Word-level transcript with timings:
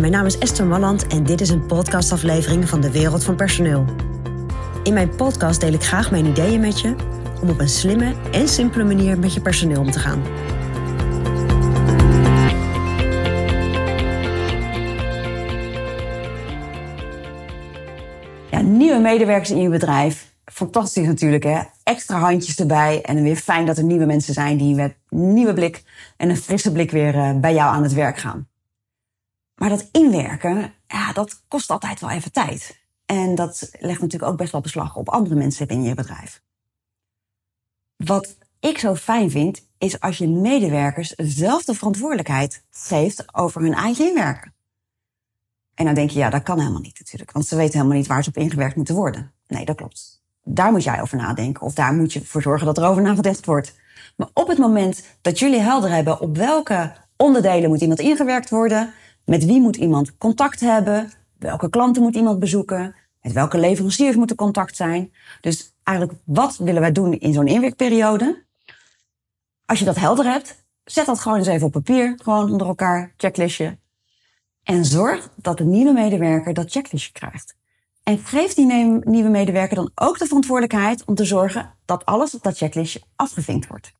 Mijn 0.00 0.12
naam 0.12 0.26
is 0.26 0.38
Esther 0.38 0.66
Malland 0.66 1.06
en 1.06 1.24
dit 1.24 1.40
is 1.40 1.48
een 1.48 1.66
podcastaflevering 1.66 2.68
van 2.68 2.80
de 2.80 2.90
Wereld 2.90 3.24
van 3.24 3.36
Personeel. 3.36 3.84
In 4.82 4.92
mijn 4.92 5.16
podcast 5.16 5.60
deel 5.60 5.72
ik 5.72 5.82
graag 5.82 6.10
mijn 6.10 6.26
ideeën 6.26 6.60
met 6.60 6.80
je 6.80 6.94
om 7.42 7.48
op 7.48 7.60
een 7.60 7.68
slimme 7.68 8.14
en 8.30 8.48
simpele 8.48 8.84
manier 8.84 9.18
met 9.18 9.34
je 9.34 9.40
personeel 9.40 9.80
om 9.80 9.90
te 9.90 9.98
gaan. 9.98 10.22
Ja, 18.50 18.60
nieuwe 18.60 18.98
medewerkers 18.98 19.50
in 19.50 19.60
je 19.60 19.68
bedrijf. 19.68 20.34
Fantastisch 20.44 21.06
natuurlijk, 21.06 21.44
hè? 21.44 21.60
Extra 21.82 22.18
handjes 22.18 22.58
erbij. 22.58 23.02
En 23.02 23.22
weer 23.22 23.36
fijn 23.36 23.66
dat 23.66 23.78
er 23.78 23.84
nieuwe 23.84 24.06
mensen 24.06 24.34
zijn 24.34 24.56
die 24.56 24.74
met 24.74 24.96
nieuwe 25.08 25.54
blik 25.54 25.82
en 26.16 26.30
een 26.30 26.36
frisse 26.36 26.72
blik 26.72 26.90
weer 26.90 27.14
eh, 27.14 27.40
bij 27.40 27.54
jou 27.54 27.74
aan 27.74 27.82
het 27.82 27.92
werk 27.92 28.18
gaan. 28.18 28.50
Maar 29.62 29.70
dat 29.70 29.88
inwerken, 29.92 30.72
ja, 30.86 31.12
dat 31.12 31.42
kost 31.48 31.70
altijd 31.70 32.00
wel 32.00 32.10
even 32.10 32.32
tijd. 32.32 32.80
En 33.06 33.34
dat 33.34 33.70
legt 33.78 34.00
natuurlijk 34.00 34.32
ook 34.32 34.38
best 34.38 34.52
wel 34.52 34.60
beslag 34.60 34.96
op 34.96 35.08
andere 35.08 35.34
mensen 35.34 35.68
in 35.68 35.82
je 35.82 35.94
bedrijf. 35.94 36.42
Wat 37.96 38.36
ik 38.60 38.78
zo 38.78 38.94
fijn 38.94 39.30
vind, 39.30 39.66
is 39.78 40.00
als 40.00 40.18
je 40.18 40.28
medewerkers 40.28 41.14
zelf 41.16 41.64
de 41.64 41.74
verantwoordelijkheid 41.74 42.64
geeft 42.70 43.34
over 43.34 43.60
hun 43.60 43.74
eigen 43.74 44.08
inwerken. 44.08 44.54
En 45.74 45.84
dan 45.84 45.94
denk 45.94 46.10
je, 46.10 46.18
ja, 46.18 46.30
dat 46.30 46.42
kan 46.42 46.58
helemaal 46.58 46.80
niet 46.80 46.98
natuurlijk. 46.98 47.32
Want 47.32 47.46
ze 47.46 47.56
weten 47.56 47.76
helemaal 47.78 47.98
niet 47.98 48.06
waar 48.06 48.22
ze 48.22 48.28
op 48.28 48.36
ingewerkt 48.36 48.76
moeten 48.76 48.94
worden. 48.94 49.32
Nee, 49.46 49.64
dat 49.64 49.76
klopt. 49.76 50.22
Daar 50.44 50.72
moet 50.72 50.84
jij 50.84 51.00
over 51.00 51.16
nadenken. 51.16 51.62
Of 51.62 51.74
daar 51.74 51.94
moet 51.94 52.12
je 52.12 52.24
voor 52.24 52.42
zorgen 52.42 52.66
dat 52.66 52.78
er 52.78 52.88
over 52.88 53.02
nagedacht 53.02 53.46
wordt. 53.46 53.74
Maar 54.16 54.28
op 54.32 54.48
het 54.48 54.58
moment 54.58 55.04
dat 55.20 55.38
jullie 55.38 55.60
helder 55.60 55.90
hebben 55.90 56.20
op 56.20 56.36
welke 56.36 56.92
onderdelen 57.16 57.68
moet 57.68 57.80
iemand 57.80 58.00
ingewerkt 58.00 58.50
worden, 58.50 58.94
met 59.32 59.44
wie 59.44 59.60
moet 59.60 59.76
iemand 59.76 60.16
contact 60.16 60.60
hebben, 60.60 61.12
welke 61.38 61.70
klanten 61.70 62.02
moet 62.02 62.14
iemand 62.14 62.38
bezoeken, 62.38 62.94
met 63.20 63.32
welke 63.32 63.58
leveranciers 63.58 64.16
moet 64.16 64.30
er 64.30 64.36
contact 64.36 64.76
zijn. 64.76 65.12
Dus 65.40 65.74
eigenlijk, 65.82 66.18
wat 66.24 66.56
willen 66.56 66.80
wij 66.80 66.92
doen 66.92 67.18
in 67.18 67.32
zo'n 67.32 67.46
inwerkperiode? 67.46 68.44
Als 69.66 69.78
je 69.78 69.84
dat 69.84 69.96
helder 69.96 70.24
hebt, 70.24 70.64
zet 70.84 71.06
dat 71.06 71.20
gewoon 71.20 71.38
eens 71.38 71.46
even 71.46 71.66
op 71.66 71.72
papier, 71.72 72.18
gewoon 72.22 72.50
onder 72.50 72.66
elkaar, 72.66 73.14
checklistje. 73.16 73.78
En 74.62 74.84
zorg 74.84 75.30
dat 75.36 75.58
de 75.58 75.64
nieuwe 75.64 75.92
medewerker 75.92 76.54
dat 76.54 76.70
checklistje 76.70 77.12
krijgt. 77.12 77.56
En 78.02 78.18
geef 78.18 78.54
die 78.54 78.66
nieuwe 79.04 79.28
medewerker 79.28 79.76
dan 79.76 79.90
ook 79.94 80.18
de 80.18 80.26
verantwoordelijkheid 80.26 81.04
om 81.04 81.14
te 81.14 81.24
zorgen 81.24 81.74
dat 81.84 82.04
alles 82.04 82.34
op 82.34 82.42
dat 82.42 82.56
checklistje 82.56 83.02
afgevinkt 83.16 83.66
wordt. 83.66 83.92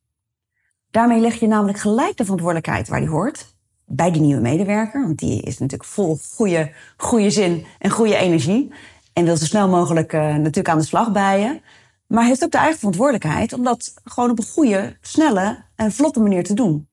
Daarmee 0.91 1.19
leg 1.19 1.39
je 1.39 1.47
namelijk 1.47 1.77
gelijk 1.77 2.17
de 2.17 2.23
verantwoordelijkheid 2.23 2.87
waar 2.87 2.99
die 2.99 3.09
hoort, 3.09 3.52
bij 3.95 4.11
die 4.11 4.21
nieuwe 4.21 4.41
medewerker. 4.41 5.01
Want 5.01 5.19
die 5.19 5.41
is 5.41 5.59
natuurlijk 5.59 5.89
vol 5.89 6.19
goede, 6.35 6.71
goede 6.97 7.29
zin 7.29 7.65
en 7.79 7.89
goede 7.89 8.15
energie. 8.15 8.73
En 9.13 9.25
wil 9.25 9.37
zo 9.37 9.45
snel 9.45 9.69
mogelijk 9.69 10.13
uh, 10.13 10.21
natuurlijk 10.21 10.69
aan 10.69 10.77
de 10.77 10.83
slag 10.83 11.11
bij 11.11 11.39
je. 11.39 11.61
Maar 12.07 12.25
heeft 12.25 12.43
ook 12.43 12.51
de 12.51 12.57
eigen 12.57 12.77
verantwoordelijkheid 12.77 13.53
om 13.53 13.63
dat 13.63 13.93
gewoon 14.03 14.29
op 14.29 14.37
een 14.37 14.45
goede, 14.45 14.97
snelle 15.01 15.63
en 15.75 15.91
vlotte 15.91 16.19
manier 16.19 16.43
te 16.43 16.53
doen. 16.53 16.87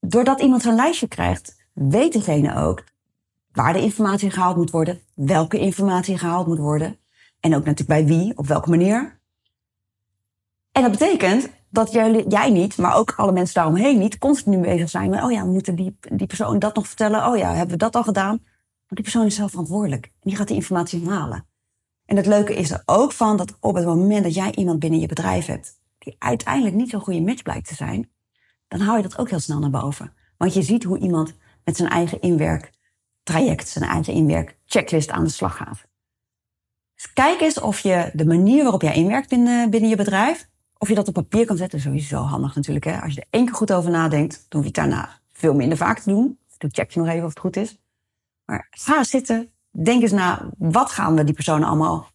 Doordat 0.00 0.40
iemand 0.40 0.62
zo'n 0.62 0.74
lijstje 0.74 1.08
krijgt, 1.08 1.56
weet 1.72 2.12
degene 2.12 2.56
ook 2.56 2.84
waar 3.52 3.72
de 3.72 3.80
informatie 3.80 4.30
gehaald 4.30 4.56
moet 4.56 4.70
worden, 4.70 5.00
welke 5.14 5.58
informatie 5.58 6.18
gehaald 6.18 6.46
moet 6.46 6.58
worden. 6.58 6.98
En 7.40 7.54
ook 7.54 7.64
natuurlijk 7.64 7.88
bij 7.88 8.16
wie, 8.16 8.38
op 8.38 8.46
welke 8.46 8.70
manier. 8.70 9.20
En 10.72 10.82
dat 10.82 10.90
betekent 10.90 11.50
dat 11.70 11.92
jij, 11.92 12.24
jij 12.28 12.50
niet, 12.50 12.76
maar 12.76 12.96
ook 12.96 13.14
alle 13.16 13.32
mensen 13.32 13.54
daaromheen 13.54 13.98
niet, 13.98 14.18
continu 14.18 14.58
bezig 14.58 14.90
zijn 14.90 15.10
met, 15.10 15.22
oh 15.22 15.32
ja, 15.32 15.44
moeten 15.44 15.74
die, 15.74 15.96
die 16.12 16.26
persoon 16.26 16.58
dat 16.58 16.74
nog 16.74 16.86
vertellen. 16.86 17.26
Oh 17.26 17.36
ja, 17.36 17.48
hebben 17.48 17.70
we 17.70 17.76
dat 17.76 17.96
al 17.96 18.02
gedaan? 18.02 18.38
Maar 18.38 18.98
die 18.98 19.02
persoon 19.02 19.26
is 19.26 19.34
zelf 19.34 19.50
verantwoordelijk. 19.50 20.04
En 20.04 20.12
die 20.20 20.36
gaat 20.36 20.48
die 20.48 20.56
informatie 20.56 21.08
halen. 21.08 21.46
En 22.04 22.16
het 22.16 22.26
leuke 22.26 22.54
is 22.54 22.70
er 22.70 22.82
ook 22.86 23.12
van 23.12 23.36
dat 23.36 23.56
op 23.60 23.74
het 23.74 23.84
moment 23.84 24.22
dat 24.22 24.34
jij 24.34 24.54
iemand 24.54 24.78
binnen 24.78 25.00
je 25.00 25.06
bedrijf 25.06 25.46
hebt, 25.46 25.80
die 25.98 26.16
uiteindelijk 26.18 26.74
niet 26.74 26.90
zo'n 26.90 27.00
goede 27.00 27.20
match 27.20 27.42
blijkt 27.42 27.68
te 27.68 27.74
zijn, 27.74 28.10
dan 28.68 28.80
hou 28.80 28.96
je 28.96 29.02
dat 29.02 29.18
ook 29.18 29.30
heel 29.30 29.40
snel 29.40 29.58
naar 29.58 29.70
boven. 29.70 30.12
Want 30.36 30.54
je 30.54 30.62
ziet 30.62 30.84
hoe 30.84 30.98
iemand 30.98 31.34
met 31.64 31.76
zijn 31.76 31.88
eigen 31.88 32.20
inwerktraject, 32.20 33.68
zijn 33.68 33.90
eigen 33.90 34.12
inwerkchecklist 34.12 35.10
aan 35.10 35.24
de 35.24 35.30
slag 35.30 35.56
gaat. 35.56 35.88
Dus 36.94 37.12
kijk 37.12 37.40
eens 37.40 37.60
of 37.60 37.80
je 37.80 38.10
de 38.12 38.26
manier 38.26 38.62
waarop 38.62 38.82
jij 38.82 38.94
inwerkt 38.94 39.28
binnen, 39.28 39.70
binnen 39.70 39.90
je 39.90 39.96
bedrijf, 39.96 40.49
of 40.82 40.88
je 40.88 40.94
dat 40.94 41.08
op 41.08 41.14
papier 41.14 41.46
kan 41.46 41.56
zetten, 41.56 41.80
sowieso 41.80 42.16
handig 42.16 42.54
natuurlijk. 42.54 42.84
Hè? 42.84 43.00
Als 43.00 43.14
je 43.14 43.20
er 43.20 43.26
één 43.30 43.44
keer 43.44 43.54
goed 43.54 43.72
over 43.72 43.90
nadenkt, 43.90 44.46
dan 44.48 44.62
hoef 44.62 44.70
je 44.72 44.80
het 44.80 44.90
daarna 44.90 45.18
veel 45.32 45.54
minder 45.54 45.78
vaak 45.78 45.98
te 45.98 46.10
doen. 46.10 46.38
Dan 46.58 46.70
check 46.72 46.90
je 46.90 47.00
nog 47.00 47.08
even 47.08 47.22
of 47.22 47.28
het 47.28 47.38
goed 47.38 47.56
is. 47.56 47.78
Maar 48.44 48.66
ga 48.70 49.04
zitten, 49.04 49.50
denk 49.70 50.02
eens 50.02 50.12
na, 50.12 50.50
wat 50.58 50.90
gaan 50.90 51.14
we 51.14 51.24
die 51.24 51.34
personen 51.34 51.68
allemaal, 51.68 52.08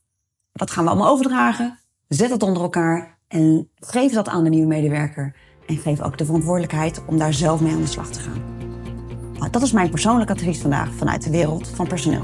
wat 0.52 0.72
gaan 0.72 0.84
we 0.84 0.90
allemaal 0.90 1.12
overdragen? 1.12 1.80
Zet 2.08 2.30
het 2.30 2.44
onder 2.44 2.62
elkaar 2.62 3.18
en 3.28 3.70
geef 3.76 4.14
dat 4.14 4.28
aan 4.28 4.44
de 4.44 4.50
nieuwe 4.50 4.68
medewerker. 4.68 5.36
En 5.68 5.78
geef 5.78 6.02
ook 6.02 6.18
de 6.18 6.26
verantwoordelijkheid 6.26 7.06
om 7.06 7.18
daar 7.18 7.34
zelf 7.34 7.62
mee 7.62 7.74
aan 7.74 7.82
de 7.82 7.88
slag 7.88 8.10
te 8.10 8.20
gaan. 8.20 8.42
Nou, 9.34 9.50
dat 9.50 9.62
is 9.62 9.72
mijn 9.72 9.90
persoonlijke 9.90 10.34
advies 10.34 10.60
vandaag 10.60 10.94
vanuit 10.94 11.24
de 11.24 11.30
wereld 11.30 11.68
van 11.68 11.88
personeel. 11.88 12.24